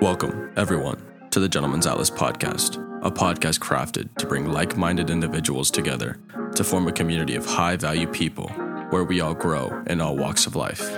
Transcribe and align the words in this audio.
Welcome, 0.00 0.50
everyone, 0.56 1.02
to 1.30 1.40
the 1.40 1.48
Gentleman's 1.48 1.86
Atlas 1.86 2.08
podcast, 2.08 2.76
a 3.04 3.10
podcast 3.10 3.58
crafted 3.58 4.08
to 4.16 4.26
bring 4.26 4.46
like 4.46 4.74
minded 4.74 5.10
individuals 5.10 5.70
together 5.70 6.18
to 6.54 6.64
form 6.64 6.88
a 6.88 6.92
community 6.92 7.36
of 7.36 7.44
high 7.44 7.76
value 7.76 8.06
people 8.06 8.48
where 8.88 9.04
we 9.04 9.20
all 9.20 9.34
grow 9.34 9.84
in 9.88 10.00
all 10.00 10.16
walks 10.16 10.46
of 10.46 10.56
life. 10.56 10.90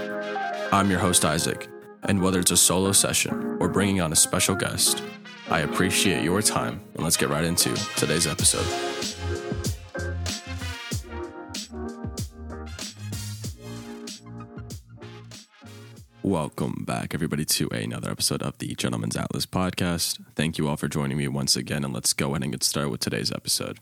I'm 0.73 0.89
your 0.89 1.01
host, 1.01 1.25
Isaac, 1.25 1.69
and 2.05 2.23
whether 2.23 2.39
it's 2.39 2.53
a 2.53 2.57
solo 2.57 2.93
session 2.93 3.57
or 3.59 3.69
bringing 3.69 4.01
on 4.01 4.13
a 4.13 4.17
special 4.17 4.55
guest, 4.55 5.03
I 5.51 5.61
appreciate 5.61 6.23
your 6.23 6.41
time, 6.41 6.81
and 6.95 7.03
let's 7.03 7.17
get 7.17 7.29
right 7.29 7.45
into 7.45 7.75
today's 7.97 8.29
episode. 8.29 8.67
Welcome 16.25 16.85
back, 16.87 17.15
everybody, 17.15 17.45
to 17.47 17.69
another 17.71 18.09
episode 18.09 18.43
of 18.43 18.57
the 18.59 18.77
Gentleman's 18.77 19.17
Atlas 19.17 19.45
podcast. 19.45 20.25
Thank 20.37 20.57
you 20.57 20.69
all 20.69 20.77
for 20.77 20.87
joining 20.87 21.19
me 21.19 21.27
once 21.27 21.57
again, 21.57 21.83
and 21.83 21.93
let's 21.93 22.13
go 22.13 22.29
ahead 22.29 22.45
and 22.45 22.53
get 22.53 22.63
started 22.63 22.91
with 22.91 23.01
today's 23.01 23.33
episode. 23.33 23.81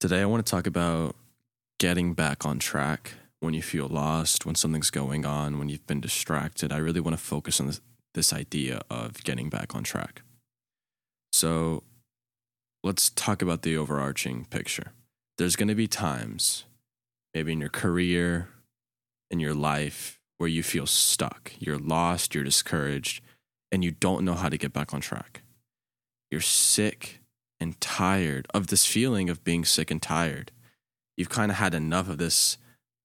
Today, 0.00 0.20
I 0.20 0.24
want 0.24 0.44
to 0.44 0.50
talk 0.50 0.66
about 0.66 1.14
getting 1.78 2.14
back 2.14 2.44
on 2.44 2.58
track 2.58 3.12
when 3.38 3.54
you 3.54 3.62
feel 3.62 3.86
lost, 3.86 4.44
when 4.44 4.56
something's 4.56 4.90
going 4.90 5.24
on, 5.24 5.60
when 5.60 5.68
you've 5.68 5.86
been 5.86 6.00
distracted. 6.00 6.72
I 6.72 6.78
really 6.78 7.00
want 7.00 7.16
to 7.16 7.22
focus 7.22 7.60
on 7.60 7.68
this, 7.68 7.80
this 8.14 8.32
idea 8.32 8.80
of 8.90 9.22
getting 9.22 9.48
back 9.48 9.76
on 9.76 9.84
track. 9.84 10.22
So, 11.32 11.84
let's 12.82 13.10
talk 13.10 13.40
about 13.40 13.62
the 13.62 13.76
overarching 13.76 14.46
picture. 14.46 14.90
There's 15.36 15.54
going 15.54 15.68
to 15.68 15.76
be 15.76 15.86
times, 15.86 16.64
maybe 17.34 17.52
in 17.52 17.60
your 17.60 17.68
career, 17.68 18.48
in 19.30 19.38
your 19.38 19.54
life, 19.54 20.17
where 20.38 20.48
you 20.48 20.62
feel 20.62 20.86
stuck. 20.86 21.52
You're 21.58 21.78
lost, 21.78 22.34
you're 22.34 22.44
discouraged, 22.44 23.22
and 23.70 23.84
you 23.84 23.90
don't 23.90 24.24
know 24.24 24.34
how 24.34 24.48
to 24.48 24.56
get 24.56 24.72
back 24.72 24.94
on 24.94 25.00
track. 25.00 25.42
You're 26.30 26.40
sick 26.40 27.20
and 27.60 27.80
tired 27.80 28.46
of 28.54 28.68
this 28.68 28.86
feeling 28.86 29.28
of 29.28 29.44
being 29.44 29.64
sick 29.64 29.90
and 29.90 30.00
tired. 30.00 30.52
You've 31.16 31.28
kind 31.28 31.50
of 31.50 31.58
had 31.58 31.74
enough 31.74 32.08
of 32.08 32.18
this. 32.18 32.58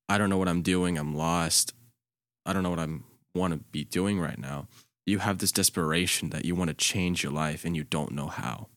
I 0.08 0.18
don't 0.18 0.30
know 0.30 0.38
what 0.38 0.48
I'm 0.48 0.62
doing. 0.62 0.98
I'm 0.98 1.16
lost. 1.16 1.74
I 2.46 2.54
don't 2.54 2.64
know 2.64 2.70
what 2.70 2.80
I 2.80 2.88
want 3.34 3.54
to 3.54 3.60
be 3.72 3.84
doing 3.84 4.20
right 4.20 4.38
now. 4.38 4.68
You 5.06 5.20
have 5.20 5.40
this 5.40 5.52
desperation 5.52 6.30
that 6.30 6.46
you 6.46 6.56
want 6.56 6.70
to 6.70 6.76
change 6.76 7.24
your 7.24 7.32
life 7.32 7.66
and 7.66 7.76
you 7.76 7.84
don't 7.84 8.12
know 8.12 8.28
how. 8.28 8.68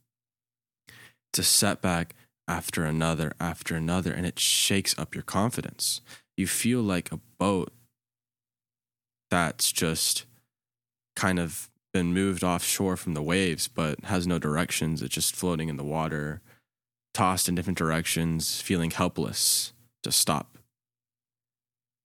It's 1.31 1.41
a 1.41 1.43
setback 1.45 2.15
after 2.49 2.85
another, 2.85 3.33
after 3.39 3.75
another, 3.75 4.13
and 4.13 4.25
it 4.25 4.39
shakes 4.39 4.97
up 4.99 5.15
your 5.15 5.23
confidence. 5.23 6.01
You 6.37 6.47
feel 6.47 6.81
like 6.81 7.13
a 7.13 7.21
boat 7.39 7.73
that's 9.37 9.71
just 9.71 10.25
kind 11.15 11.39
of 11.39 11.69
been 11.93 12.15
moved 12.15 12.43
offshore 12.43 12.97
from 12.97 13.13
the 13.13 13.21
waves, 13.23 13.69
but 13.69 14.03
has 14.05 14.27
no 14.27 14.39
directions. 14.39 15.03
It's 15.03 15.15
just 15.15 15.37
floating 15.37 15.69
in 15.69 15.77
the 15.77 15.85
water, 15.85 16.41
tossed 17.13 17.47
in 17.47 17.55
different 17.55 17.77
directions, 17.77 18.63
feeling 18.63 18.91
helpless 18.91 19.75
to 20.05 20.11
stop, 20.11 20.57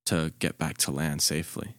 to 0.07 0.33
get 0.39 0.57
back 0.57 0.77
to 0.79 0.91
land 0.91 1.21
safely. 1.21 1.75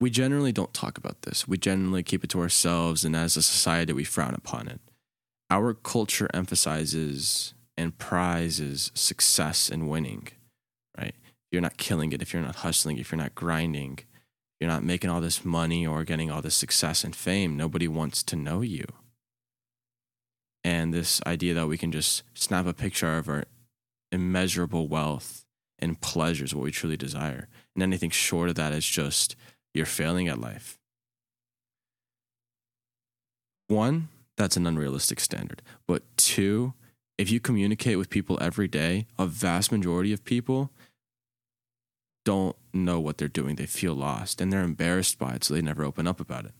We 0.00 0.08
generally 0.08 0.52
don't 0.52 0.72
talk 0.72 0.96
about 0.96 1.20
this. 1.22 1.46
We 1.46 1.58
generally 1.58 2.02
keep 2.02 2.24
it 2.24 2.30
to 2.30 2.40
ourselves, 2.40 3.04
and 3.04 3.14
as 3.14 3.36
a 3.36 3.42
society, 3.42 3.92
we 3.92 4.04
frown 4.04 4.34
upon 4.34 4.68
it. 4.68 4.80
Our 5.50 5.74
culture 5.74 6.30
emphasizes 6.32 7.52
and 7.76 7.98
prizes 7.98 8.90
success 8.94 9.68
and 9.68 9.86
winning, 9.86 10.28
right? 10.96 11.14
You're 11.52 11.62
not 11.62 11.76
killing 11.76 12.12
it, 12.12 12.22
if 12.22 12.32
you're 12.32 12.42
not 12.42 12.56
hustling, 12.56 12.98
if 12.98 13.12
you're 13.12 13.20
not 13.20 13.34
grinding, 13.34 13.98
you're 14.58 14.70
not 14.70 14.84
making 14.84 15.10
all 15.10 15.20
this 15.20 15.44
money 15.44 15.86
or 15.86 16.04
getting 16.04 16.30
all 16.30 16.40
this 16.40 16.54
success 16.54 17.04
and 17.04 17.14
fame, 17.14 17.56
nobody 17.56 17.88
wants 17.88 18.22
to 18.22 18.36
know 18.36 18.60
you. 18.60 18.84
And 20.64 20.94
this 20.94 21.20
idea 21.26 21.54
that 21.54 21.66
we 21.66 21.76
can 21.76 21.92
just 21.92 22.22
snap 22.34 22.66
a 22.66 22.72
picture 22.72 23.18
of 23.18 23.28
our 23.28 23.44
immeasurable 24.12 24.86
wealth 24.88 25.44
and 25.78 26.00
pleasures, 26.00 26.54
what 26.54 26.62
we 26.62 26.70
truly 26.70 26.96
desire. 26.96 27.48
And 27.74 27.82
anything 27.82 28.10
short 28.10 28.48
of 28.48 28.54
that 28.54 28.72
is 28.72 28.86
just 28.86 29.34
you're 29.74 29.86
failing 29.86 30.28
at 30.28 30.40
life. 30.40 30.78
One, 33.66 34.08
that's 34.36 34.56
an 34.56 34.66
unrealistic 34.66 35.18
standard. 35.18 35.62
But 35.88 36.02
two, 36.16 36.74
if 37.18 37.30
you 37.30 37.40
communicate 37.40 37.98
with 37.98 38.10
people 38.10 38.38
every 38.40 38.68
day, 38.68 39.06
a 39.18 39.26
vast 39.26 39.72
majority 39.72 40.12
of 40.12 40.24
people 40.24 40.70
don't 42.24 42.56
know 42.72 43.00
what 43.00 43.18
they're 43.18 43.28
doing. 43.28 43.56
They 43.56 43.66
feel 43.66 43.94
lost 43.94 44.40
and 44.40 44.52
they're 44.52 44.62
embarrassed 44.62 45.18
by 45.18 45.34
it, 45.34 45.44
so 45.44 45.54
they 45.54 45.62
never 45.62 45.84
open 45.84 46.06
up 46.06 46.20
about 46.20 46.44
it. 46.44 46.52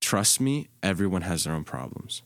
Trust 0.00 0.40
me, 0.40 0.68
everyone 0.82 1.22
has 1.22 1.44
their 1.44 1.54
own 1.54 1.64
problems. 1.64 2.22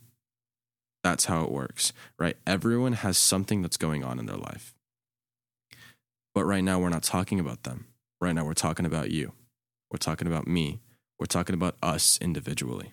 That's 1.03 1.25
how 1.25 1.43
it 1.43 1.51
works, 1.51 1.93
right? 2.19 2.37
Everyone 2.47 2.93
has 2.93 3.19
something 3.19 3.61
that's 3.61 3.77
going 3.77 4.05
on 4.05 4.19
in 4.19 4.27
their 4.27 4.37
life. 4.37 4.75
But 6.35 6.45
right 6.45 6.63
now, 6.63 6.79
we're 6.79 6.91
not 6.91 7.03
talking 7.03 7.41
about 7.41 7.65
them. 7.65 7.87
Right 8.21 8.35
now, 8.35 8.45
we're 8.45 8.55
talking 8.55 8.87
about 8.87 9.11
you. 9.11 9.33
We're 9.91 9.99
talking 9.99 10.29
about 10.29 10.47
me. 10.47 10.81
We're 11.19 11.27
talking 11.27 11.55
about 11.55 11.77
us 11.83 12.19
individually. 12.23 12.93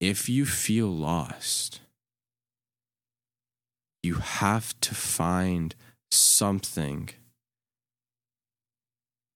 If 0.00 0.28
you 0.28 0.46
feel 0.46 0.88
lost, 0.88 1.80
you 4.02 4.14
have 4.14 4.78
to 4.80 4.94
find 4.94 5.74
something 6.16 7.10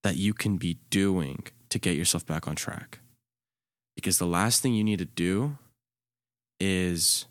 that 0.03 0.17
you 0.17 0.33
can 0.33 0.57
be 0.57 0.79
doing 0.89 1.45
to 1.69 1.79
get 1.79 1.97
yourself 1.97 2.27
back 2.27 2.49
on 2.49 2.57
track. 2.57 3.01
Because 3.95 4.19
the 4.19 4.27
last 4.27 4.63
thing 4.63 4.75
you 4.75 4.85
need 4.85 4.99
to 4.99 5.05
do 5.05 5.59
is 6.59 7.27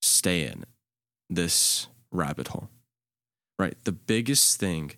stay 0.00 0.46
in 0.46 0.64
this 1.28 1.88
rabbit 2.10 2.48
hole, 2.48 2.68
right? 3.58 3.76
The 3.84 3.92
biggest 3.92 4.58
thing 4.58 4.92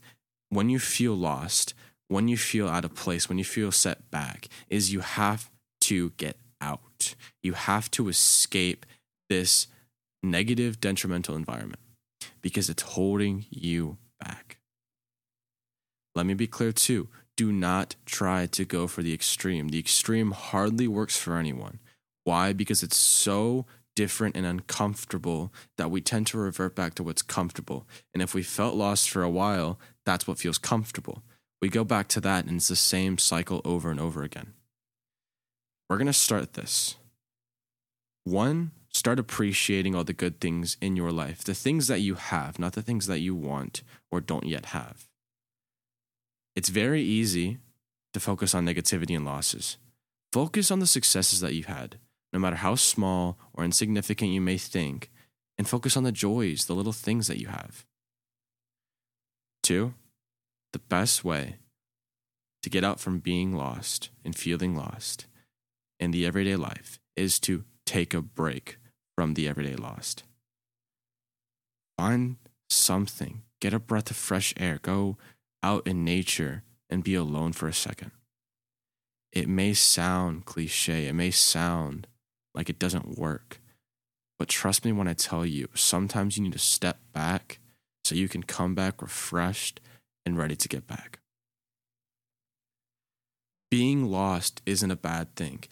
when 0.51 0.69
you 0.69 0.79
feel 0.79 1.15
lost, 1.15 1.75
when 2.09 2.29
you 2.29 2.37
feel 2.37 2.69
out 2.69 2.85
of 2.85 2.95
place, 2.95 3.29
when 3.29 3.39
you 3.39 3.45
feel 3.45 3.73
set 3.73 4.11
back, 4.11 4.49
is 4.69 4.93
you 4.93 5.01
have 5.01 5.51
to 5.83 6.11
get 6.11 6.37
out. 6.61 7.15
You 7.43 7.55
have 7.55 7.91
to 7.93 8.09
escape 8.09 8.87
this 9.29 9.67
negative, 10.23 10.81
detrimental 10.81 11.35
environment 11.35 11.81
because 12.41 12.69
it's 12.69 12.83
holding 12.83 13.47
you 13.51 13.99
back. 14.21 14.59
Let 16.15 16.27
me 16.27 16.35
be 16.35 16.47
clear 16.47 16.73
too 16.73 17.09
do 17.39 17.53
not 17.53 17.95
try 18.05 18.47
to 18.47 18.65
go 18.65 18.89
for 18.89 19.01
the 19.01 19.15
extreme. 19.15 19.69
The 19.69 19.79
extreme 19.79 20.33
hardly 20.33 20.89
works 20.89 21.17
for 21.17 21.39
anyone. 21.39 21.79
Why? 22.25 22.53
Because 22.53 22.83
it's 22.83 22.97
so 22.97 23.65
different 23.95 24.37
and 24.37 24.45
uncomfortable 24.45 25.53
that 25.77 25.89
we 25.89 26.01
tend 26.01 26.27
to 26.27 26.39
revert 26.39 26.75
back 26.75 26.95
to 26.97 27.05
what's 27.05 27.23
comfortable. 27.23 27.87
And 28.13 28.25
if 28.25 28.35
we 28.35 28.43
felt 28.43 28.75
lost 28.75 29.09
for 29.09 29.23
a 29.23 29.31
while, 29.31 29.79
that's 30.05 30.27
what 30.27 30.41
feels 30.41 30.59
comfortable. 30.59 31.23
We 31.63 31.69
go 31.69 31.85
back 31.85 32.09
to 32.09 32.21
that 32.23 32.45
and 32.45 32.57
it's 32.57 32.67
the 32.67 32.75
same 32.75 33.19
cycle 33.19 33.63
over 33.65 33.89
and 33.89 34.01
over 34.01 34.25
again. 34.25 34.55
We're 35.89 35.97
going 35.97 36.09
to 36.09 36.13
start 36.13 36.55
this. 36.55 36.97
One, 38.25 38.73
start 38.99 39.19
appreciating 39.19 39.95
all 39.95 40.05
the 40.05 40.13
good 40.13 40.41
things 40.41 40.77
in 40.81 40.97
your 40.97 41.13
life, 41.13 41.45
the 41.45 41.55
things 41.55 41.87
that 41.87 42.01
you 42.01 42.15
have, 42.15 42.59
not 42.59 42.73
the 42.73 42.83
things 42.83 43.07
that 43.07 43.21
you 43.21 43.35
want 43.35 43.83
or 44.11 44.21
don't 44.21 44.47
yet 44.47 44.67
have. 44.67 45.09
It's 46.57 46.69
very 46.69 47.03
easy 47.03 47.59
to 48.13 48.21
focus 48.21 48.55
on 48.55 48.67
negativity 48.67 49.15
and 49.15 49.25
losses. 49.25 49.77
Focus 50.33 50.71
on 50.71 50.81
the 50.81 50.87
successes 50.87 51.41
that 51.41 51.55
you've 51.55 51.67
had, 51.67 51.99
no 52.33 52.39
matter 52.39 52.57
how 52.57 52.75
small 52.75 53.39
or 53.55 53.65
insignificant 53.65 54.33
you 54.33 54.41
may 54.41 54.59
think, 54.59 55.11
and 55.57 55.69
focus 55.69 55.97
on 55.97 56.03
the 56.03 56.13
joys, 56.13 56.65
the 56.65 56.75
little 56.75 56.93
things 56.93 57.29
that 57.29 57.41
you 57.41 57.47
have. 57.47 57.87
Two, 59.63 59.95
the 60.73 60.79
best 60.79 61.25
way 61.25 61.57
to 62.63 62.71
get 62.71 62.85
out 62.85 63.01
from 63.01 63.21
being 63.21 63.55
lost 63.55 64.11
and 64.25 64.37
feeling 64.37 64.77
lost 64.77 65.27
in 66.01 66.11
the 66.11 66.27
everyday 66.27 66.57
life 66.57 66.99
is 67.17 67.39
to 67.41 67.65
take 67.87 68.13
a 68.13 68.21
break 68.21 68.77
from 69.19 69.35
the 69.35 69.49
everyday 69.49 69.75
lost. 69.75 70.23
Find 71.97 72.37
something, 72.71 73.43
get 73.61 73.75
a 73.75 73.81
breath 73.81 74.13
of 74.13 74.17
fresh 74.17 74.55
air, 74.57 74.79
go 74.81 75.17
out 75.61 75.85
in 75.89 76.05
nature 76.05 76.63
and 76.89 77.03
be 77.03 77.17
alone 77.17 77.53
for 77.53 77.67
a 77.67 77.73
second. 77.73 78.13
It 79.33 79.49
may 79.49 79.75
sound 79.75 80.45
cliche, 80.45 81.09
it 81.09 81.15
may 81.15 81.33
sound 81.33 82.07
like 82.55 82.71
it 82.71 82.79
doesn't 82.79 83.19
work, 83.19 83.61
but 84.39 84.47
trust 84.47 84.85
me 84.85 84.93
when 84.93 85.09
I 85.09 85.15
tell 85.15 85.45
you, 85.45 85.67
sometimes 85.75 86.37
you 86.37 86.45
need 86.45 86.53
to 86.53 86.61
step 86.61 87.01
back 87.13 87.59
so 88.05 88.15
you 88.15 88.29
can 88.29 88.45
come 88.45 88.77
back 88.77 89.03
refreshed 89.03 89.81
and 90.25 90.39
ready 90.39 90.55
to 90.55 90.69
get 90.69 90.87
back. 90.87 91.19
Being 93.69 94.13
lost 94.13 94.63
isn't 94.65 94.93
a 94.93 94.95
bad 94.95 95.35
thing. 95.35 95.65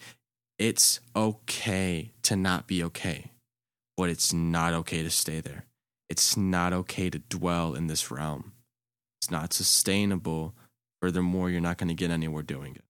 It's 0.59 0.99
okay 1.15 2.11
to 2.23 2.35
not 2.35 2.67
be 2.67 2.83
okay, 2.83 3.31
but 3.97 4.09
it's 4.09 4.31
not 4.31 4.73
okay 4.73 5.03
to 5.03 5.09
stay 5.09 5.41
there. 5.41 5.65
It's 6.09 6.37
not 6.37 6.71
okay 6.71 7.09
to 7.09 7.19
dwell 7.19 7.73
in 7.73 7.87
this 7.87 8.09
realm. 8.09 8.53
It's 9.19 9.29
not 9.31 9.51
sustainable 9.51 10.53
Furthermore, 11.01 11.49
you're 11.49 11.61
not 11.61 11.77
going 11.77 11.89
to 11.89 11.93
get 11.93 12.11
anywhere 12.11 12.43
doing 12.43 12.75
it. 12.75 12.83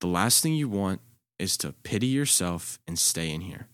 The 0.00 0.06
last 0.06 0.42
thing 0.42 0.54
you 0.54 0.68
want 0.68 1.00
is 1.38 1.56
to 1.58 1.72
pity 1.82 2.06
yourself 2.06 2.78
and 2.86 2.98
stay 2.98 3.32
in 3.32 3.40
here. 3.40 3.66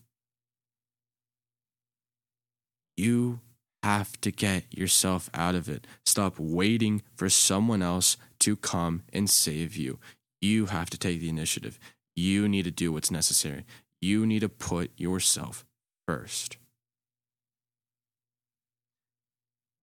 You 2.96 3.40
have 3.82 4.20
to 4.20 4.30
get 4.30 4.64
yourself 4.76 5.28
out 5.34 5.54
of 5.54 5.68
it. 5.68 5.86
Stop 6.06 6.38
waiting 6.38 7.02
for 7.16 7.28
someone 7.28 7.82
else 7.82 8.16
to 8.40 8.56
come 8.56 9.02
and 9.12 9.28
save 9.28 9.76
you. 9.76 9.98
You 10.40 10.66
have 10.66 10.90
to 10.90 10.98
take 10.98 11.20
the 11.20 11.28
initiative. 11.28 11.78
You 12.14 12.48
need 12.48 12.64
to 12.64 12.70
do 12.70 12.92
what's 12.92 13.10
necessary. 13.10 13.64
You 14.02 14.26
need 14.26 14.40
to 14.40 14.48
put 14.48 14.90
yourself 14.96 15.64
first. 16.08 16.56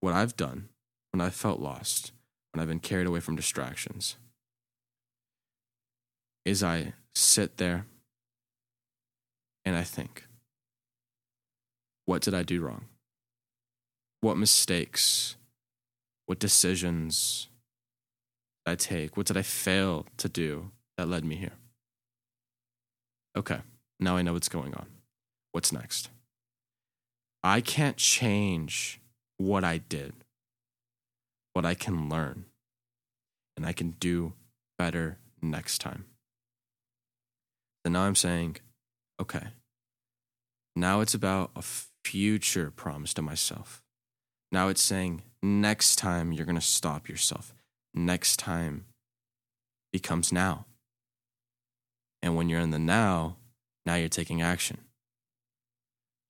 What 0.00 0.12
I've 0.12 0.36
done 0.36 0.68
when 1.10 1.22
I 1.22 1.30
felt 1.30 1.58
lost, 1.58 2.12
when 2.52 2.60
I've 2.60 2.68
been 2.68 2.80
carried 2.80 3.06
away 3.06 3.20
from 3.20 3.34
distractions, 3.34 4.16
is 6.44 6.62
I 6.62 6.92
sit 7.14 7.56
there 7.56 7.86
and 9.64 9.74
I 9.74 9.84
think, 9.84 10.26
what 12.04 12.22
did 12.22 12.34
I 12.34 12.42
do 12.42 12.60
wrong? 12.60 12.86
What 14.20 14.36
mistakes, 14.36 15.36
what 16.26 16.38
decisions 16.38 17.48
did 18.66 18.72
I 18.72 18.74
take? 18.74 19.16
What 19.16 19.26
did 19.26 19.36
I 19.38 19.42
fail 19.42 20.06
to 20.18 20.28
do 20.28 20.72
that 20.98 21.08
led 21.08 21.24
me 21.24 21.36
here? 21.36 21.54
Okay, 23.36 23.60
now 24.00 24.16
I 24.16 24.22
know 24.22 24.32
what's 24.32 24.48
going 24.48 24.74
on. 24.74 24.86
What's 25.52 25.72
next? 25.72 26.08
I 27.42 27.60
can't 27.60 27.96
change 27.96 29.00
what 29.38 29.64
I 29.64 29.78
did, 29.78 30.12
but 31.54 31.64
I 31.64 31.74
can 31.74 32.08
learn 32.08 32.46
and 33.56 33.66
I 33.66 33.72
can 33.72 33.90
do 33.90 34.34
better 34.78 35.18
next 35.42 35.78
time. 35.78 36.06
So 37.84 37.92
now 37.92 38.02
I'm 38.02 38.14
saying, 38.14 38.56
okay, 39.20 39.48
now 40.76 41.00
it's 41.00 41.14
about 41.14 41.50
a 41.56 41.62
future 42.04 42.70
promise 42.70 43.14
to 43.14 43.22
myself. 43.22 43.82
Now 44.52 44.68
it's 44.68 44.82
saying, 44.82 45.22
next 45.42 45.96
time 45.96 46.32
you're 46.32 46.46
going 46.46 46.56
to 46.56 46.60
stop 46.60 47.08
yourself. 47.08 47.54
Next 47.94 48.38
time 48.38 48.86
becomes 49.92 50.32
now. 50.32 50.66
And 52.22 52.36
when 52.36 52.48
you're 52.48 52.60
in 52.60 52.70
the 52.70 52.78
now, 52.78 53.36
now 53.86 53.94
you're 53.94 54.08
taking 54.08 54.42
action. 54.42 54.78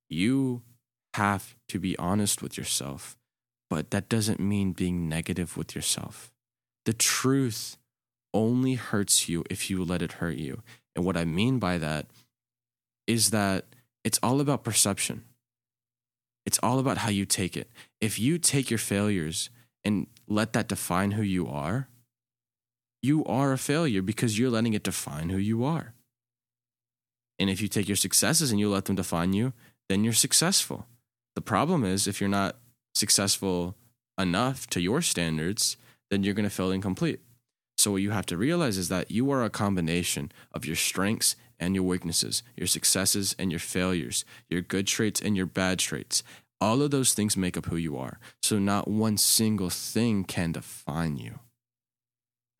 You 0.08 0.62
have 1.14 1.56
to 1.68 1.78
be 1.78 1.96
honest 1.98 2.42
with 2.42 2.56
yourself, 2.56 3.16
but 3.68 3.90
that 3.90 4.08
doesn't 4.08 4.40
mean 4.40 4.72
being 4.72 5.08
negative 5.08 5.56
with 5.56 5.74
yourself. 5.74 6.30
The 6.84 6.92
truth 6.92 7.76
only 8.32 8.74
hurts 8.74 9.28
you 9.28 9.44
if 9.50 9.70
you 9.70 9.84
let 9.84 10.02
it 10.02 10.12
hurt 10.12 10.36
you. 10.36 10.62
And 10.94 11.04
what 11.04 11.16
I 11.16 11.24
mean 11.24 11.58
by 11.58 11.78
that 11.78 12.06
is 13.06 13.30
that 13.30 13.66
it's 14.04 14.18
all 14.22 14.40
about 14.40 14.64
perception. 14.64 15.24
It's 16.46 16.58
all 16.62 16.78
about 16.78 16.98
how 16.98 17.10
you 17.10 17.26
take 17.26 17.56
it. 17.56 17.70
If 18.00 18.18
you 18.18 18.38
take 18.38 18.70
your 18.70 18.78
failures 18.78 19.50
and 19.84 20.06
let 20.26 20.52
that 20.52 20.68
define 20.68 21.12
who 21.12 21.22
you 21.22 21.46
are, 21.48 21.88
you 23.02 23.24
are 23.24 23.52
a 23.52 23.58
failure 23.58 24.02
because 24.02 24.38
you're 24.38 24.50
letting 24.50 24.74
it 24.74 24.82
define 24.82 25.30
who 25.30 25.38
you 25.38 25.64
are. 25.64 25.94
And 27.40 27.48
if 27.48 27.62
you 27.62 27.68
take 27.68 27.88
your 27.88 27.96
successes 27.96 28.50
and 28.50 28.60
you 28.60 28.68
let 28.68 28.84
them 28.84 28.96
define 28.96 29.32
you, 29.32 29.54
then 29.88 30.04
you're 30.04 30.12
successful. 30.12 30.86
The 31.34 31.40
problem 31.40 31.84
is 31.84 32.06
if 32.06 32.20
you're 32.20 32.28
not 32.28 32.56
successful 32.94 33.76
enough 34.18 34.66
to 34.68 34.80
your 34.80 35.00
standards, 35.00 35.78
then 36.10 36.22
you're 36.22 36.34
going 36.34 36.48
to 36.48 36.54
feel 36.54 36.70
incomplete. 36.70 37.20
So, 37.78 37.92
what 37.92 38.02
you 38.02 38.10
have 38.10 38.26
to 38.26 38.36
realize 38.36 38.76
is 38.76 38.90
that 38.90 39.10
you 39.10 39.30
are 39.30 39.42
a 39.42 39.48
combination 39.48 40.30
of 40.52 40.66
your 40.66 40.76
strengths 40.76 41.34
and 41.58 41.74
your 41.74 41.84
weaknesses, 41.84 42.42
your 42.56 42.66
successes 42.66 43.34
and 43.38 43.50
your 43.50 43.60
failures, 43.60 44.26
your 44.50 44.60
good 44.60 44.86
traits 44.86 45.20
and 45.20 45.34
your 45.34 45.46
bad 45.46 45.78
traits. 45.78 46.22
All 46.60 46.82
of 46.82 46.90
those 46.90 47.14
things 47.14 47.38
make 47.38 47.56
up 47.56 47.66
who 47.66 47.76
you 47.76 47.96
are. 47.96 48.18
So, 48.42 48.58
not 48.58 48.86
one 48.86 49.16
single 49.16 49.70
thing 49.70 50.24
can 50.24 50.52
define 50.52 51.16
you. 51.16 51.38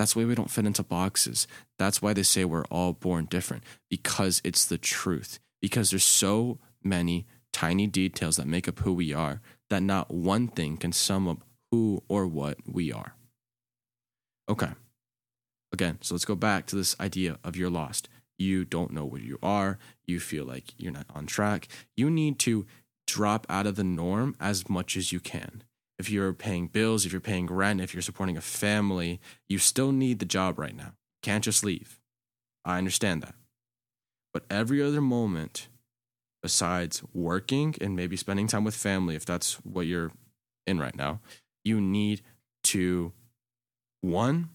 That's 0.00 0.16
why 0.16 0.24
we 0.24 0.34
don't 0.34 0.50
fit 0.50 0.64
into 0.64 0.82
boxes. 0.82 1.46
That's 1.78 2.00
why 2.00 2.14
they 2.14 2.22
say 2.22 2.46
we're 2.46 2.64
all 2.70 2.94
born 2.94 3.26
different 3.26 3.64
because 3.90 4.40
it's 4.42 4.64
the 4.64 4.78
truth. 4.78 5.40
Because 5.60 5.90
there's 5.90 6.06
so 6.06 6.58
many 6.82 7.26
tiny 7.52 7.86
details 7.86 8.36
that 8.36 8.46
make 8.46 8.66
up 8.66 8.78
who 8.78 8.94
we 8.94 9.12
are 9.12 9.42
that 9.68 9.82
not 9.82 10.10
one 10.10 10.48
thing 10.48 10.78
can 10.78 10.92
sum 10.92 11.28
up 11.28 11.42
who 11.70 12.02
or 12.08 12.26
what 12.26 12.56
we 12.66 12.90
are. 12.90 13.14
Okay. 14.48 14.70
Again, 15.70 15.98
so 16.00 16.14
let's 16.14 16.24
go 16.24 16.34
back 16.34 16.64
to 16.68 16.76
this 16.76 16.96
idea 16.98 17.36
of 17.44 17.54
you're 17.54 17.68
lost. 17.68 18.08
You 18.38 18.64
don't 18.64 18.92
know 18.92 19.04
where 19.04 19.20
you 19.20 19.38
are. 19.42 19.78
You 20.06 20.18
feel 20.18 20.46
like 20.46 20.72
you're 20.78 20.94
not 20.94 21.08
on 21.14 21.26
track. 21.26 21.68
You 21.94 22.08
need 22.08 22.38
to 22.38 22.64
drop 23.06 23.46
out 23.50 23.66
of 23.66 23.76
the 23.76 23.84
norm 23.84 24.34
as 24.40 24.66
much 24.66 24.96
as 24.96 25.12
you 25.12 25.20
can 25.20 25.62
if 26.00 26.10
you're 26.10 26.32
paying 26.32 26.66
bills, 26.66 27.04
if 27.04 27.12
you're 27.12 27.20
paying 27.20 27.46
rent, 27.46 27.82
if 27.82 27.92
you're 27.94 28.00
supporting 28.00 28.38
a 28.38 28.40
family, 28.40 29.20
you 29.50 29.58
still 29.58 29.92
need 29.92 30.18
the 30.18 30.24
job 30.24 30.58
right 30.58 30.74
now. 30.74 30.94
Can't 31.22 31.44
just 31.44 31.62
leave. 31.62 32.00
I 32.64 32.78
understand 32.78 33.22
that. 33.22 33.34
But 34.32 34.44
every 34.48 34.82
other 34.82 35.02
moment, 35.02 35.68
besides 36.42 37.02
working 37.12 37.74
and 37.82 37.94
maybe 37.94 38.16
spending 38.16 38.46
time 38.46 38.64
with 38.64 38.74
family, 38.74 39.14
if 39.14 39.26
that's 39.26 39.54
what 39.64 39.86
you're 39.86 40.10
in 40.66 40.78
right 40.78 40.96
now, 40.96 41.20
you 41.64 41.82
need 41.82 42.22
to 42.64 43.12
one, 44.00 44.48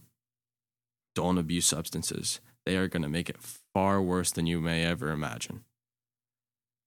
don't 1.14 1.38
abuse 1.38 1.68
substances. 1.68 2.40
They 2.66 2.76
are 2.76 2.88
going 2.88 3.04
to 3.04 3.10
make 3.10 3.30
it 3.30 3.38
far 3.74 4.02
worse 4.02 4.32
than 4.32 4.48
you 4.48 4.60
may 4.60 4.84
ever 4.84 5.12
imagine. 5.12 5.64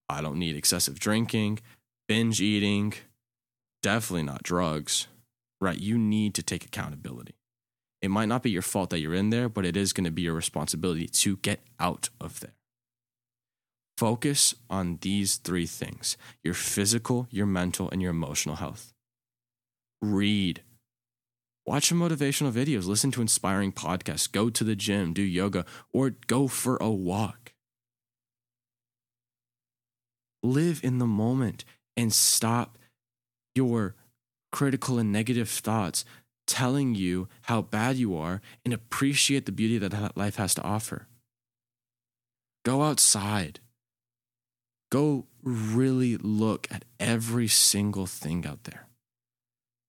I 0.08 0.20
don't 0.20 0.38
need 0.38 0.56
excessive 0.56 0.98
drinking, 0.98 1.60
binge 2.08 2.40
eating, 2.40 2.94
definitely 3.82 4.24
not 4.24 4.42
drugs, 4.42 5.06
right? 5.60 5.78
You 5.78 5.98
need 5.98 6.34
to 6.34 6.42
take 6.42 6.64
accountability. 6.64 7.34
It 8.00 8.10
might 8.10 8.28
not 8.28 8.42
be 8.42 8.50
your 8.50 8.62
fault 8.62 8.90
that 8.90 9.00
you're 9.00 9.14
in 9.14 9.30
there, 9.30 9.48
but 9.48 9.64
it 9.64 9.76
is 9.76 9.92
going 9.92 10.04
to 10.04 10.10
be 10.10 10.22
your 10.22 10.34
responsibility 10.34 11.08
to 11.08 11.36
get 11.38 11.60
out 11.80 12.10
of 12.20 12.40
there. 12.40 12.54
Focus 13.96 14.54
on 14.70 14.98
these 15.00 15.36
three 15.36 15.66
things 15.66 16.16
your 16.44 16.54
physical, 16.54 17.26
your 17.30 17.46
mental, 17.46 17.90
and 17.90 18.00
your 18.00 18.12
emotional 18.12 18.56
health. 18.56 18.92
Read. 20.00 20.62
Watch 21.66 21.88
some 21.88 21.98
motivational 21.98 22.52
videos, 22.52 22.86
listen 22.86 23.10
to 23.10 23.20
inspiring 23.20 23.72
podcasts, 23.72 24.30
go 24.30 24.48
to 24.48 24.64
the 24.64 24.76
gym, 24.76 25.12
do 25.12 25.20
yoga, 25.20 25.66
or 25.92 26.10
go 26.28 26.46
for 26.46 26.76
a 26.76 26.88
walk. 26.88 27.52
Live 30.42 30.82
in 30.84 30.98
the 30.98 31.06
moment 31.06 31.64
and 31.96 32.12
stop 32.12 32.78
your 33.58 33.94
critical 34.52 34.98
and 34.98 35.12
negative 35.12 35.48
thoughts 35.48 36.04
telling 36.46 36.94
you 36.94 37.28
how 37.42 37.60
bad 37.60 37.96
you 37.96 38.16
are 38.16 38.40
and 38.64 38.72
appreciate 38.72 39.44
the 39.46 39.52
beauty 39.52 39.76
that 39.78 40.16
life 40.16 40.36
has 40.36 40.54
to 40.54 40.62
offer. 40.62 41.06
Go 42.64 42.82
outside. 42.82 43.60
Go 44.90 45.26
really 45.42 46.16
look 46.16 46.68
at 46.70 46.84
every 46.98 47.48
single 47.48 48.06
thing 48.06 48.46
out 48.46 48.64
there 48.64 48.86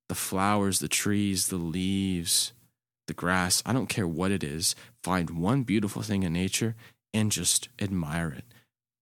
the 0.09 0.15
flowers, 0.15 0.79
the 0.79 0.87
trees, 0.87 1.47
the 1.49 1.57
leaves, 1.57 2.51
the 3.05 3.13
grass. 3.13 3.61
I 3.63 3.73
don't 3.73 3.89
care 3.89 4.07
what 4.07 4.31
it 4.31 4.43
is. 4.43 4.75
Find 5.03 5.29
one 5.29 5.61
beautiful 5.61 6.01
thing 6.01 6.23
in 6.23 6.33
nature 6.33 6.75
and 7.13 7.31
just 7.31 7.69
admire 7.79 8.31
it 8.31 8.45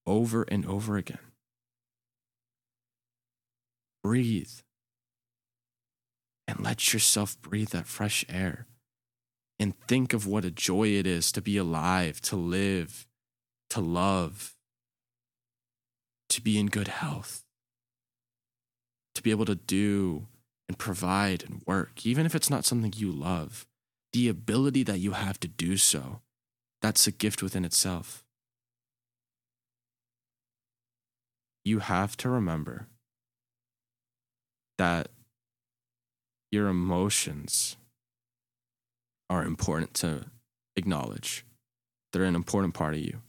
over 0.05 0.43
and 0.43 0.65
over 0.65 0.97
again 0.97 1.19
breathe 4.03 4.51
and 6.47 6.61
let 6.61 6.93
yourself 6.93 7.39
breathe 7.41 7.69
that 7.69 7.87
fresh 7.87 8.25
air 8.29 8.67
and 9.59 9.73
think 9.87 10.13
of 10.13 10.27
what 10.27 10.45
a 10.45 10.51
joy 10.51 10.87
it 10.87 11.07
is 11.07 11.31
to 11.31 11.41
be 11.41 11.57
alive, 11.57 12.21
to 12.21 12.35
live, 12.35 13.07
to 13.69 13.81
love, 13.81 14.55
to 16.29 16.41
be 16.41 16.57
in 16.57 16.67
good 16.67 16.87
health, 16.87 17.43
to 19.15 19.21
be 19.21 19.31
able 19.31 19.45
to 19.45 19.55
do 19.55 20.27
and 20.67 20.77
provide 20.77 21.43
and 21.43 21.61
work, 21.65 22.05
even 22.05 22.25
if 22.25 22.35
it's 22.35 22.49
not 22.49 22.65
something 22.65 22.93
you 22.95 23.11
love. 23.11 23.65
The 24.13 24.29
ability 24.29 24.83
that 24.83 24.99
you 24.99 25.11
have 25.11 25.39
to 25.41 25.47
do 25.47 25.77
so, 25.77 26.21
that's 26.81 27.07
a 27.07 27.11
gift 27.11 27.41
within 27.41 27.65
itself. 27.65 28.23
You 31.65 31.79
have 31.79 32.15
to 32.17 32.29
remember 32.29 32.87
that 34.77 35.09
your 36.51 36.67
emotions 36.67 37.77
are 39.29 39.43
important 39.43 39.93
to 39.95 40.25
acknowledge. 40.75 41.45
They're 42.13 42.23
an 42.23 42.35
important 42.35 42.73
part 42.73 42.93
of 42.93 43.01
you. 43.01 43.21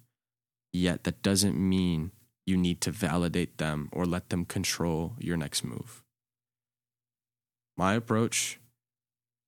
Yet 0.73 1.05
that 1.05 1.23
doesn't 1.23 1.57
mean 1.57 2.13
you 2.47 2.57
need 2.57 2.81
to 2.83 2.91
validate 2.91 3.59
them 3.59 3.89
or 3.93 4.07
let 4.07 4.31
them 4.31 4.45
control 4.45 5.15
your 5.19 5.37
next 5.37 5.65
move. 5.65 6.03
My 7.77 7.95
approach 7.95 8.59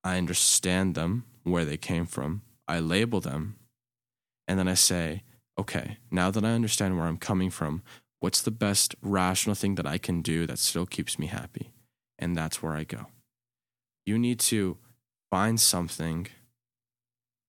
I 0.02 0.16
understand 0.16 0.94
them, 0.94 1.24
where 1.44 1.64
they 1.64 1.76
came 1.76 2.06
from, 2.06 2.42
I 2.66 2.80
label 2.80 3.20
them, 3.20 3.56
and 4.48 4.58
then 4.58 4.68
I 4.68 4.74
say, 4.74 5.22
okay, 5.58 5.98
now 6.10 6.30
that 6.30 6.44
I 6.44 6.52
understand 6.52 6.96
where 6.96 7.06
I'm 7.06 7.18
coming 7.18 7.50
from, 7.50 7.82
what's 8.20 8.40
the 8.40 8.50
best 8.50 8.94
rational 9.02 9.54
thing 9.54 9.74
that 9.74 9.86
I 9.86 9.98
can 9.98 10.22
do 10.22 10.46
that 10.46 10.58
still 10.58 10.86
keeps 10.86 11.18
me 11.18 11.26
happy? 11.26 11.72
And 12.20 12.36
that's 12.36 12.62
where 12.62 12.74
I 12.74 12.84
go. 12.84 13.06
You 14.06 14.18
need 14.18 14.38
to 14.40 14.76
find 15.30 15.58
something 15.58 16.28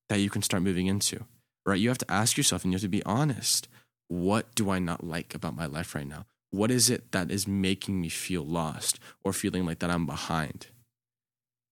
that 0.10 0.20
you 0.20 0.30
can 0.30 0.42
start 0.42 0.64
moving 0.64 0.88
into, 0.88 1.26
right? 1.66 1.80
You 1.80 1.90
have 1.90 1.98
to 2.00 2.12
ask 2.12 2.38
yourself 2.38 2.64
and 2.64 2.72
you 2.72 2.76
have 2.76 2.82
to 2.82 2.88
be 2.88 3.04
honest. 3.04 3.68
What 4.08 4.54
do 4.56 4.70
I 4.70 4.80
not 4.80 5.04
like 5.04 5.36
about 5.36 5.56
my 5.56 5.66
life 5.66 5.94
right 5.94 6.08
now? 6.08 6.26
What 6.50 6.72
is 6.72 6.90
it 6.90 7.12
that 7.12 7.32
is 7.32 7.48
making 7.48 8.02
me 8.02 8.10
feel 8.10 8.44
lost 8.44 9.00
or 9.24 9.32
feeling 9.32 9.66
like 9.66 9.80
that 9.80 9.92
I'm 9.92 10.06
behind? 10.06 10.68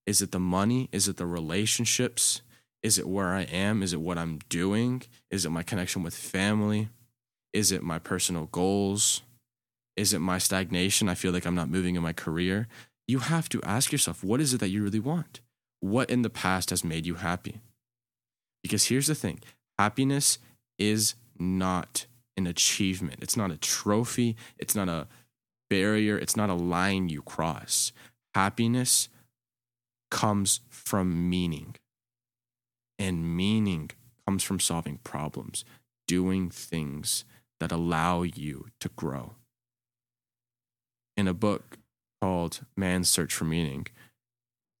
Is 0.06 0.22
it 0.22 0.32
the 0.32 0.40
money? 0.40 0.88
Is 0.92 1.06
it 1.08 1.18
the 1.18 1.26
relationships? 1.26 2.42
Is 2.82 2.98
it 2.98 3.06
where 3.06 3.28
I 3.28 3.42
am? 3.42 3.82
Is 3.82 3.92
it 3.92 4.00
what 4.00 4.18
I'm 4.18 4.38
doing? 4.48 5.02
Is 5.30 5.44
it 5.44 5.50
my 5.50 5.62
connection 5.62 6.02
with 6.02 6.14
family? 6.14 6.88
Is 7.52 7.72
it 7.72 7.82
my 7.82 7.98
personal 7.98 8.46
goals? 8.46 9.22
Is 9.96 10.14
it 10.14 10.20
my 10.20 10.38
stagnation? 10.38 11.10
I 11.10 11.14
feel 11.14 11.32
like 11.32 11.44
I'm 11.44 11.54
not 11.54 11.68
moving 11.68 11.94
in 11.94 12.02
my 12.02 12.14
career. 12.14 12.68
You 13.10 13.18
have 13.18 13.48
to 13.48 13.60
ask 13.64 13.90
yourself, 13.90 14.22
what 14.22 14.40
is 14.40 14.54
it 14.54 14.60
that 14.60 14.68
you 14.68 14.84
really 14.84 15.00
want? 15.00 15.40
What 15.80 16.08
in 16.10 16.22
the 16.22 16.30
past 16.30 16.70
has 16.70 16.84
made 16.84 17.06
you 17.06 17.16
happy? 17.16 17.60
Because 18.62 18.84
here's 18.84 19.08
the 19.08 19.16
thing 19.16 19.40
happiness 19.80 20.38
is 20.78 21.16
not 21.36 22.06
an 22.36 22.46
achievement, 22.46 23.18
it's 23.20 23.36
not 23.36 23.50
a 23.50 23.56
trophy, 23.56 24.36
it's 24.58 24.76
not 24.76 24.88
a 24.88 25.08
barrier, 25.68 26.16
it's 26.18 26.36
not 26.36 26.50
a 26.50 26.54
line 26.54 27.08
you 27.08 27.20
cross. 27.22 27.90
Happiness 28.32 29.08
comes 30.12 30.60
from 30.68 31.28
meaning, 31.28 31.74
and 32.96 33.36
meaning 33.36 33.90
comes 34.24 34.44
from 34.44 34.60
solving 34.60 34.98
problems, 34.98 35.64
doing 36.06 36.48
things 36.48 37.24
that 37.58 37.72
allow 37.72 38.22
you 38.22 38.68
to 38.78 38.88
grow. 38.90 39.34
In 41.16 41.26
a 41.26 41.34
book 41.34 41.79
called 42.20 42.60
Man's 42.76 43.08
Search 43.08 43.34
for 43.34 43.44
Meaning, 43.44 43.86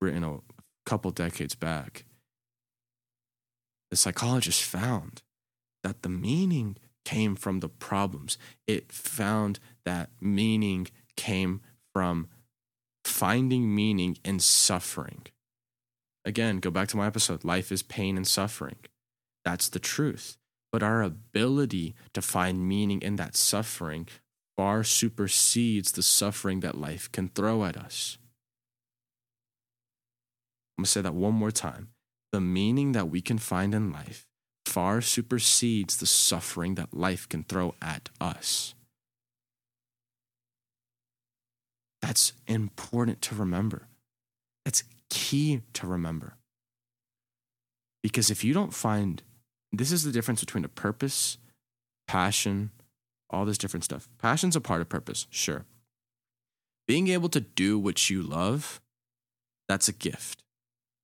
written 0.00 0.24
a 0.24 0.38
couple 0.86 1.10
decades 1.10 1.54
back, 1.54 2.04
the 3.90 3.96
psychologist 3.96 4.62
found 4.62 5.22
that 5.82 6.02
the 6.02 6.08
meaning 6.08 6.76
came 7.04 7.34
from 7.34 7.60
the 7.60 7.68
problems. 7.68 8.38
It 8.66 8.92
found 8.92 9.58
that 9.84 10.10
meaning 10.20 10.88
came 11.16 11.60
from 11.92 12.28
finding 13.04 13.74
meaning 13.74 14.18
in 14.24 14.38
suffering. 14.38 15.26
Again, 16.24 16.58
go 16.58 16.70
back 16.70 16.88
to 16.88 16.96
my 16.96 17.06
episode 17.06 17.44
life 17.44 17.72
is 17.72 17.82
pain 17.82 18.16
and 18.16 18.26
suffering. 18.26 18.76
That's 19.44 19.68
the 19.68 19.78
truth. 19.78 20.36
But 20.70 20.82
our 20.82 21.02
ability 21.02 21.96
to 22.12 22.22
find 22.22 22.68
meaning 22.68 23.02
in 23.02 23.16
that 23.16 23.34
suffering 23.34 24.06
far 24.60 24.84
supersedes 24.84 25.92
the 25.92 26.02
suffering 26.02 26.60
that 26.60 26.76
life 26.76 27.10
can 27.12 27.30
throw 27.30 27.64
at 27.64 27.78
us. 27.78 28.18
I'm 30.76 30.82
going 30.82 30.84
to 30.84 30.90
say 30.90 31.00
that 31.00 31.14
one 31.14 31.32
more 31.32 31.50
time 31.50 31.88
the 32.30 32.42
meaning 32.42 32.92
that 32.92 33.08
we 33.08 33.22
can 33.22 33.38
find 33.38 33.74
in 33.74 33.90
life 33.90 34.26
far 34.66 35.00
supersedes 35.00 35.96
the 35.96 36.04
suffering 36.04 36.74
that 36.74 36.92
life 36.92 37.26
can 37.26 37.42
throw 37.42 37.74
at 37.80 38.10
us. 38.20 38.74
That's 42.02 42.34
important 42.46 43.22
to 43.22 43.34
remember. 43.34 43.88
That's 44.66 44.84
key 45.08 45.62
to 45.72 45.86
remember. 45.86 46.36
Because 48.02 48.28
if 48.30 48.44
you 48.44 48.52
don't 48.52 48.74
find, 48.74 49.22
this 49.72 49.90
is 49.90 50.04
the 50.04 50.12
difference 50.12 50.40
between 50.40 50.66
a 50.66 50.68
purpose, 50.68 51.38
passion, 52.06 52.72
all 53.30 53.44
this 53.44 53.58
different 53.58 53.84
stuff. 53.84 54.08
Passion's 54.18 54.56
a 54.56 54.60
part 54.60 54.80
of 54.80 54.88
purpose, 54.88 55.26
sure. 55.30 55.64
Being 56.86 57.08
able 57.08 57.28
to 57.30 57.40
do 57.40 57.78
what 57.78 58.10
you 58.10 58.22
love, 58.22 58.80
that's 59.68 59.88
a 59.88 59.92
gift 59.92 60.42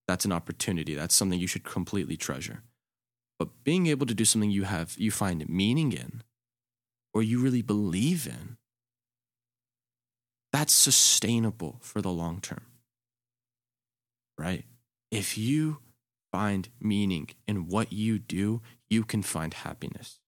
that's 0.07 0.25
an 0.25 0.33
opportunity. 0.33 0.95
That's 0.95 1.15
something 1.15 1.39
you 1.39 1.47
should 1.47 1.65
completely 1.65 2.17
treasure. 2.17 2.63
But 3.39 3.65
being 3.65 3.87
able 3.87 4.07
to 4.07 4.15
do 4.15 4.25
something 4.25 4.51
you 4.51 4.65
have 4.65 4.95
you 4.97 5.11
find 5.11 5.47
meaning 5.49 5.93
in 5.93 6.23
or 7.13 7.23
you 7.23 7.39
really 7.39 7.63
believe 7.63 8.27
in, 8.27 8.57
that's 10.53 10.73
sustainable 10.73 11.79
for 11.81 12.01
the 12.01 12.11
long 12.11 12.41
term. 12.41 12.67
Right? 14.39 14.65
If 15.11 15.37
you 15.37 15.79
find 16.33 16.69
meaning 16.81 17.29
in 17.47 17.69
what 17.69 17.93
you 17.93 18.19
do, 18.19 18.63
you 18.89 19.05
can 19.05 19.23
find 19.23 19.53
happiness. 19.53 20.19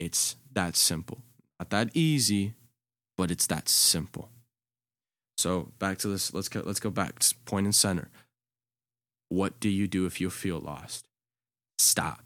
It's 0.00 0.36
that 0.52 0.74
simple. 0.74 1.18
Not 1.60 1.70
that 1.70 1.90
easy, 1.94 2.54
but 3.16 3.30
it's 3.30 3.46
that 3.46 3.68
simple. 3.68 4.30
So 5.36 5.68
back 5.78 5.98
to 5.98 6.08
this, 6.08 6.34
let's 6.34 6.48
go, 6.48 6.62
let's 6.64 6.80
go 6.80 6.90
back. 6.90 7.20
To 7.20 7.34
Point 7.44 7.66
and 7.66 7.74
center. 7.74 8.08
What 9.28 9.60
do 9.60 9.68
you 9.68 9.86
do 9.86 10.06
if 10.06 10.20
you 10.20 10.30
feel 10.30 10.58
lost? 10.58 11.06
Stop. 11.78 12.24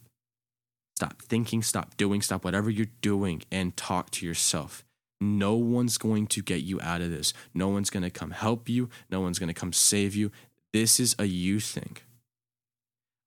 Stop 0.96 1.20
thinking, 1.20 1.62
stop 1.62 1.96
doing, 1.96 2.22
stop 2.22 2.44
whatever 2.44 2.70
you're 2.70 2.86
doing 3.02 3.42
and 3.50 3.76
talk 3.76 4.10
to 4.12 4.26
yourself. 4.26 4.84
No 5.20 5.54
one's 5.54 5.98
going 5.98 6.28
to 6.28 6.42
get 6.42 6.62
you 6.62 6.80
out 6.80 7.00
of 7.00 7.10
this. 7.10 7.32
No 7.52 7.68
one's 7.68 7.90
going 7.90 8.02
to 8.04 8.10
come 8.10 8.30
help 8.30 8.68
you. 8.68 8.88
No 9.10 9.20
one's 9.20 9.38
going 9.38 9.48
to 9.48 9.54
come 9.54 9.72
save 9.72 10.14
you. 10.14 10.30
This 10.72 11.00
is 11.00 11.16
a 11.18 11.24
you 11.24 11.60
thing. 11.60 11.96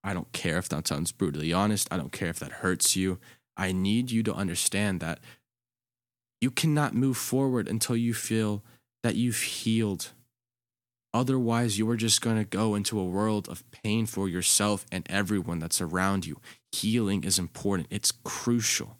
I 0.03 0.13
don't 0.13 0.31
care 0.31 0.57
if 0.57 0.69
that 0.69 0.87
sounds 0.87 1.11
brutally 1.11 1.51
honest. 1.51 1.87
I 1.91 1.97
don't 1.97 2.11
care 2.11 2.29
if 2.29 2.39
that 2.39 2.51
hurts 2.53 2.95
you. 2.95 3.19
I 3.57 3.71
need 3.71 4.11
you 4.11 4.23
to 4.23 4.33
understand 4.33 4.99
that 5.01 5.19
you 6.39 6.51
cannot 6.51 6.93
move 6.93 7.17
forward 7.17 7.67
until 7.67 7.97
you 7.97 8.13
feel 8.13 8.63
that 9.03 9.15
you've 9.15 9.41
healed 9.41 10.11
Otherwise, 11.17 11.79
you 11.79 11.89
are 11.89 11.97
just 11.97 12.21
going 12.21 12.37
to 12.37 12.43
go 12.43 12.75
into 12.75 12.99
a 12.99 13.03
world 13.03 13.49
of 13.49 13.63
pain 13.71 14.05
for 14.05 14.29
yourself 14.29 14.85
and 14.91 15.03
everyone 15.09 15.57
that's 15.57 15.81
around 15.81 16.27
you. 16.27 16.39
Healing 16.71 17.23
is 17.23 17.39
important, 17.39 17.87
it's 17.89 18.11
crucial 18.11 18.97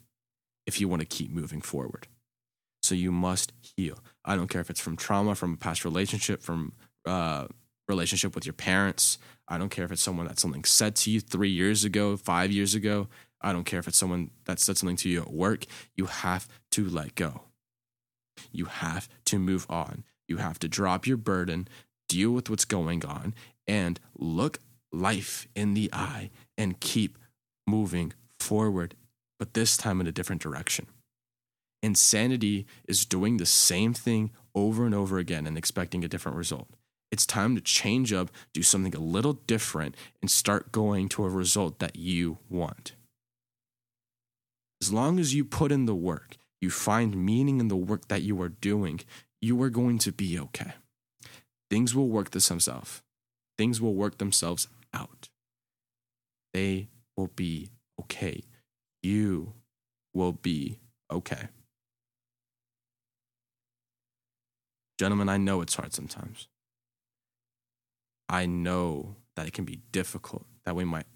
if 0.66 0.80
you 0.80 0.88
want 0.88 1.00
to 1.00 1.06
keep 1.06 1.30
moving 1.30 1.60
forward. 1.60 2.08
So 2.82 2.96
you 2.96 3.12
must 3.12 3.52
heal. 3.76 4.00
I 4.24 4.34
don't 4.34 4.48
care 4.48 4.60
if 4.60 4.68
it's 4.68 4.80
from 4.80 4.96
trauma, 4.96 5.36
from 5.36 5.54
a 5.54 5.56
past 5.56 5.84
relationship, 5.84 6.42
from 6.42 6.72
uh, 7.06 7.46
relationship 7.86 8.34
with 8.34 8.46
your 8.46 8.52
parents. 8.52 9.18
I 9.46 9.56
don't 9.56 9.70
care 9.70 9.84
if 9.84 9.92
it's 9.92 10.02
someone 10.02 10.26
that 10.26 10.40
something 10.40 10.64
said 10.64 10.96
to 10.96 11.10
you 11.12 11.20
three 11.20 11.50
years 11.50 11.84
ago, 11.84 12.16
five 12.16 12.50
years 12.50 12.74
ago. 12.74 13.06
I 13.40 13.52
don't 13.52 13.64
care 13.64 13.78
if 13.78 13.88
it's 13.88 13.98
someone 13.98 14.30
that 14.44 14.58
said 14.58 14.76
something 14.76 14.96
to 14.96 15.08
you 15.08 15.22
at 15.22 15.32
work. 15.32 15.64
You 15.94 16.06
have 16.06 16.48
to 16.72 16.88
let 16.88 17.14
go. 17.14 17.42
You 18.52 18.66
have 18.66 19.08
to 19.26 19.38
move 19.38 19.66
on. 19.68 20.04
You 20.26 20.38
have 20.38 20.58
to 20.60 20.68
drop 20.68 21.06
your 21.06 21.16
burden, 21.16 21.68
deal 22.08 22.30
with 22.30 22.50
what's 22.50 22.64
going 22.64 23.04
on, 23.04 23.34
and 23.66 23.98
look 24.16 24.58
life 24.92 25.46
in 25.54 25.74
the 25.74 25.90
eye 25.92 26.30
and 26.56 26.80
keep 26.80 27.18
moving 27.66 28.12
forward, 28.38 28.94
but 29.38 29.54
this 29.54 29.76
time 29.76 30.00
in 30.00 30.06
a 30.06 30.12
different 30.12 30.42
direction. 30.42 30.86
Insanity 31.82 32.66
is 32.88 33.04
doing 33.04 33.36
the 33.36 33.46
same 33.46 33.94
thing 33.94 34.30
over 34.54 34.84
and 34.84 34.94
over 34.94 35.18
again 35.18 35.46
and 35.46 35.56
expecting 35.56 36.04
a 36.04 36.08
different 36.08 36.36
result. 36.36 36.68
It's 37.10 37.24
time 37.24 37.54
to 37.54 37.60
change 37.60 38.12
up, 38.12 38.30
do 38.52 38.62
something 38.62 38.94
a 38.94 39.00
little 39.00 39.34
different, 39.34 39.96
and 40.20 40.30
start 40.30 40.72
going 40.72 41.08
to 41.10 41.24
a 41.24 41.30
result 41.30 41.78
that 41.78 41.96
you 41.96 42.38
want. 42.50 42.92
As 44.80 44.92
long 44.92 45.18
as 45.18 45.34
you 45.34 45.44
put 45.44 45.72
in 45.72 45.86
the 45.86 45.94
work, 45.94 46.36
you 46.60 46.70
find 46.70 47.16
meaning 47.16 47.60
in 47.60 47.68
the 47.68 47.76
work 47.76 48.08
that 48.08 48.22
you 48.22 48.40
are 48.42 48.48
doing, 48.48 49.00
you 49.40 49.60
are 49.62 49.70
going 49.70 49.98
to 49.98 50.12
be 50.12 50.38
okay. 50.38 50.72
Things 51.70 51.94
will 51.94 52.08
work 52.08 52.30
themselves. 52.30 53.02
Things 53.56 53.80
will 53.80 53.94
work 53.94 54.18
themselves 54.18 54.68
out. 54.94 55.28
They 56.54 56.88
will 57.16 57.30
be 57.34 57.70
okay. 58.00 58.42
You 59.02 59.52
will 60.14 60.32
be 60.32 60.78
okay. 61.10 61.48
Gentlemen, 64.98 65.28
I 65.28 65.36
know 65.36 65.60
it's 65.60 65.74
hard 65.74 65.92
sometimes. 65.92 66.48
I 68.28 68.46
know 68.46 69.16
that 69.36 69.46
it 69.46 69.52
can 69.52 69.64
be 69.64 69.80
difficult, 69.92 70.44
that 70.64 70.74
we 70.74 70.84
might 70.84 71.06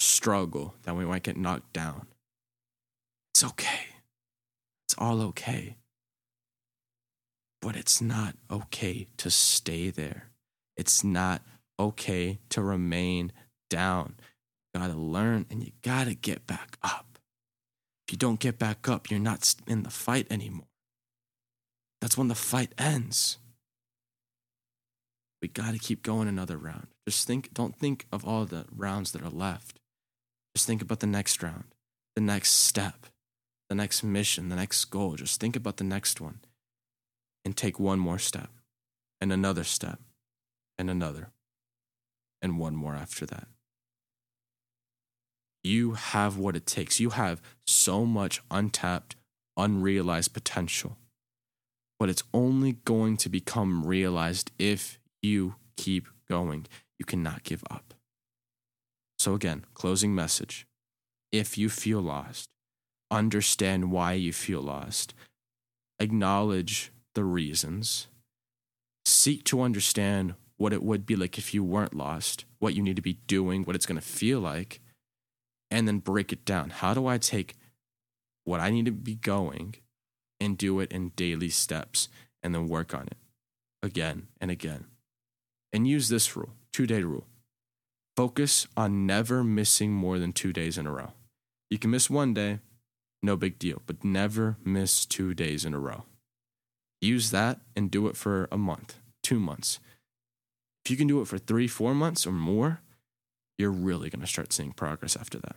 struggle, 0.00 0.74
that 0.84 0.96
we 0.96 1.04
might 1.04 1.22
get 1.22 1.36
knocked 1.36 1.72
down. 1.72 2.06
It's 3.38 3.44
okay. 3.52 3.86
It's 4.84 4.96
all 4.98 5.22
okay. 5.22 5.76
But 7.62 7.76
it's 7.76 8.02
not 8.02 8.34
okay 8.50 9.06
to 9.18 9.30
stay 9.30 9.90
there. 9.90 10.30
It's 10.76 11.04
not 11.04 11.42
okay 11.78 12.40
to 12.48 12.60
remain 12.60 13.30
down. 13.70 14.16
You 14.74 14.80
gotta 14.80 14.98
learn 14.98 15.46
and 15.50 15.62
you 15.62 15.70
gotta 15.82 16.14
get 16.14 16.48
back 16.48 16.78
up. 16.82 17.16
If 18.08 18.14
you 18.14 18.18
don't 18.18 18.40
get 18.40 18.58
back 18.58 18.88
up, 18.88 19.08
you're 19.08 19.20
not 19.20 19.54
in 19.68 19.84
the 19.84 19.90
fight 19.90 20.26
anymore. 20.32 20.66
That's 22.00 22.18
when 22.18 22.26
the 22.26 22.34
fight 22.34 22.72
ends. 22.76 23.38
We 25.40 25.46
got 25.46 25.74
to 25.74 25.78
keep 25.78 26.02
going 26.02 26.26
another 26.26 26.56
round. 26.56 26.88
Just 27.06 27.24
think, 27.24 27.54
don't 27.54 27.76
think 27.76 28.06
of 28.10 28.24
all 28.24 28.46
the 28.46 28.64
rounds 28.74 29.12
that 29.12 29.22
are 29.22 29.30
left. 29.30 29.78
Just 30.56 30.66
think 30.66 30.82
about 30.82 30.98
the 30.98 31.06
next 31.06 31.40
round, 31.40 31.66
the 32.16 32.20
next 32.20 32.50
step, 32.50 33.06
the 33.68 33.74
next 33.74 34.02
mission, 34.02 34.48
the 34.48 34.56
next 34.56 34.84
goal. 34.86 35.16
Just 35.16 35.40
think 35.40 35.56
about 35.56 35.76
the 35.76 35.84
next 35.84 36.20
one 36.20 36.40
and 37.44 37.56
take 37.56 37.78
one 37.78 37.98
more 37.98 38.18
step 38.18 38.50
and 39.20 39.32
another 39.32 39.64
step 39.64 40.00
and 40.78 40.90
another 40.90 41.30
and 42.40 42.58
one 42.58 42.74
more 42.74 42.94
after 42.94 43.26
that. 43.26 43.48
You 45.64 45.92
have 45.92 46.38
what 46.38 46.56
it 46.56 46.66
takes. 46.66 47.00
You 47.00 47.10
have 47.10 47.42
so 47.66 48.04
much 48.04 48.40
untapped, 48.50 49.16
unrealized 49.56 50.32
potential. 50.32 50.96
But 51.98 52.08
it's 52.08 52.22
only 52.32 52.74
going 52.84 53.16
to 53.18 53.28
become 53.28 53.84
realized 53.84 54.52
if 54.58 55.00
you 55.20 55.56
keep 55.76 56.06
going. 56.28 56.66
You 56.98 57.04
cannot 57.04 57.42
give 57.42 57.64
up. 57.70 57.94
So, 59.18 59.34
again, 59.34 59.64
closing 59.74 60.14
message. 60.14 60.66
If 61.32 61.58
you 61.58 61.68
feel 61.68 62.00
lost, 62.00 62.48
understand 63.10 63.90
why 63.90 64.12
you 64.12 64.32
feel 64.32 64.60
lost, 64.60 65.14
acknowledge 65.98 66.92
the 67.14 67.24
reasons, 67.24 68.08
seek 69.04 69.44
to 69.44 69.62
understand 69.62 70.34
what 70.56 70.72
it 70.72 70.82
would 70.82 71.06
be 71.06 71.16
like 71.16 71.38
if 71.38 71.54
you 71.54 71.62
weren't 71.64 71.94
lost, 71.94 72.44
what 72.58 72.74
you 72.74 72.82
need 72.82 72.96
to 72.96 73.02
be 73.02 73.18
doing, 73.26 73.62
what 73.62 73.76
it's 73.76 73.86
going 73.86 74.00
to 74.00 74.06
feel 74.06 74.40
like, 74.40 74.80
and 75.70 75.86
then 75.86 75.98
break 75.98 76.32
it 76.32 76.44
down. 76.44 76.70
How 76.70 76.94
do 76.94 77.06
I 77.06 77.18
take 77.18 77.54
what 78.44 78.60
I 78.60 78.70
need 78.70 78.86
to 78.86 78.92
be 78.92 79.14
going 79.14 79.76
and 80.40 80.58
do 80.58 80.80
it 80.80 80.92
in 80.92 81.10
daily 81.10 81.48
steps 81.48 82.08
and 82.42 82.54
then 82.54 82.68
work 82.68 82.94
on 82.94 83.02
it 83.02 83.16
again 83.82 84.28
and 84.40 84.50
again? 84.50 84.86
And 85.72 85.86
use 85.86 86.08
this 86.08 86.36
rule 86.36 86.50
two 86.72 86.86
day 86.86 87.02
rule. 87.02 87.26
Focus 88.16 88.66
on 88.76 89.06
never 89.06 89.44
missing 89.44 89.92
more 89.92 90.18
than 90.18 90.32
two 90.32 90.52
days 90.52 90.78
in 90.78 90.86
a 90.86 90.92
row. 90.92 91.12
You 91.70 91.78
can 91.78 91.90
miss 91.90 92.08
one 92.08 92.34
day, 92.34 92.60
no 93.22 93.36
big 93.36 93.58
deal, 93.58 93.82
but 93.86 94.04
never 94.04 94.56
miss 94.64 95.04
two 95.04 95.34
days 95.34 95.64
in 95.64 95.74
a 95.74 95.78
row. 95.78 96.04
Use 97.00 97.30
that 97.30 97.60
and 97.76 97.90
do 97.90 98.06
it 98.08 98.16
for 98.16 98.48
a 98.50 98.58
month, 98.58 98.98
two 99.22 99.38
months. 99.38 99.78
If 100.84 100.90
you 100.90 100.96
can 100.96 101.06
do 101.06 101.20
it 101.20 101.28
for 101.28 101.38
three, 101.38 101.68
four 101.68 101.94
months 101.94 102.26
or 102.26 102.32
more, 102.32 102.80
you're 103.56 103.70
really 103.70 104.10
going 104.10 104.20
to 104.20 104.26
start 104.26 104.52
seeing 104.52 104.72
progress 104.72 105.16
after 105.16 105.38
that. 105.38 105.56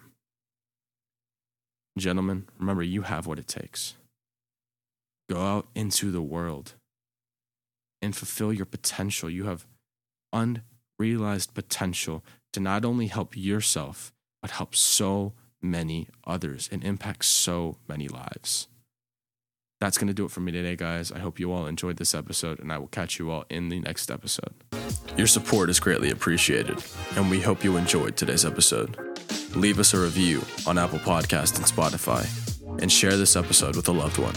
Gentlemen, 1.98 2.48
remember 2.58 2.84
you 2.84 3.04
have 3.04 3.28
what 3.28 3.40
it 3.40 3.48
takes. 3.48 3.96
Go 5.30 5.42
out 5.42 5.68
into 5.76 6.12
the 6.12 6.22
world 6.22 6.74
and 8.02 8.16
fulfill 8.16 8.52
your 8.52 8.66
potential. 8.66 9.30
You 9.30 9.46
have 9.46 9.66
unrealized 10.34 11.54
potential 11.54 12.24
to 12.54 12.60
not 12.60 12.86
only 12.86 13.08
help 13.08 13.38
yourself, 13.38 14.12
but 14.42 14.52
help 14.52 14.76
so 14.76 15.34
many 15.62 16.08
others 16.26 16.70
and 16.72 16.84
impacts 16.84 17.28
so 17.28 17.78
many 17.88 18.08
lives. 18.08 18.68
That's 19.80 19.98
going 19.98 20.10
to 20.10 20.14
do 20.14 20.26
it 20.26 20.32
for 20.32 20.42
me 20.42 20.52
today, 20.52 20.76
guys. 20.76 21.12
I 21.12 21.20
hope 21.20 21.40
you 21.40 21.52
all 21.52 21.66
enjoyed 21.66 21.98
this 21.98 22.14
episode, 22.14 22.60
and 22.60 22.72
I 22.72 22.78
will 22.78 22.88
catch 22.88 23.18
you 23.18 23.32
all 23.32 23.46
in 23.50 23.70
the 23.70 23.80
next 23.80 24.12
episode. 24.12 24.54
Your 25.18 25.26
support 25.26 25.72
is 25.72 25.80
greatly 25.80 26.12
appreciated, 26.12 26.84
and 27.16 27.32
we 27.32 27.42
hope 27.42 27.64
you 27.64 27.78
enjoyed 27.78 28.16
today's 28.16 28.46
episode. 28.46 28.96
Leave 29.56 29.80
us 29.80 29.94
a 29.96 30.00
review 30.00 30.44
on 30.68 30.78
Apple 30.78 31.00
Podcast 31.00 31.58
and 31.58 31.66
Spotify, 31.66 32.26
and 32.80 32.92
share 32.92 33.16
this 33.18 33.36
episode 33.36 33.76
with 33.76 33.88
a 33.88 33.92
loved 33.92 34.18
one. 34.18 34.34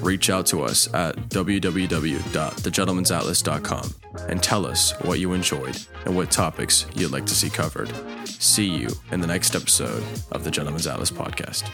Reach 0.00 0.30
out 0.30 0.46
to 0.46 0.62
us 0.62 0.92
at 0.94 1.14
www.thegentleman'satlas.com 1.28 3.94
and 4.28 4.42
tell 4.42 4.66
us 4.66 4.92
what 5.02 5.20
you 5.20 5.32
enjoyed 5.32 5.78
and 6.04 6.16
what 6.16 6.30
topics 6.30 6.86
you'd 6.94 7.12
like 7.12 7.26
to 7.26 7.34
see 7.34 7.50
covered. 7.50 7.90
See 8.26 8.68
you 8.68 8.88
in 9.12 9.20
the 9.20 9.26
next 9.26 9.54
episode 9.54 10.02
of 10.32 10.44
the 10.44 10.50
Gentleman's 10.50 10.86
Atlas 10.86 11.10
podcast. 11.10 11.64